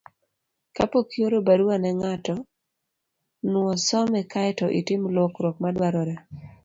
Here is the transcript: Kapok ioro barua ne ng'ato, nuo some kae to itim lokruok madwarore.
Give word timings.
Kapok 0.75 1.07
ioro 1.19 1.39
barua 1.47 1.75
ne 1.81 1.91
ng'ato, 1.99 2.35
nuo 3.51 3.71
some 3.87 4.19
kae 4.31 4.51
to 4.59 4.65
itim 4.79 5.01
lokruok 5.15 5.55
madwarore. 5.63 6.15